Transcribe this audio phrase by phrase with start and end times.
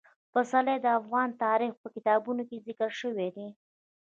[0.33, 3.47] پسرلی د افغان تاریخ په کتابونو کې ذکر شوی دي.